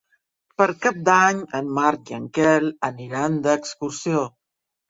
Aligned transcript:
Per 0.61 0.65
Cap 0.85 0.97
d'Any 1.09 1.43
en 1.59 1.69
Marc 1.79 2.11
i 2.13 2.17
en 2.21 2.25
Quel 2.39 2.67
aniran 2.91 3.39
d'excursió. 3.47 4.27